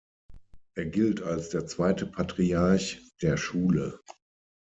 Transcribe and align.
Er 0.73 0.87
gilt 0.87 1.21
als 1.21 1.49
der 1.49 1.67
zweite 1.67 2.07
Patriarch 2.07 2.99
der 3.21 3.37
Schule. 3.37 3.99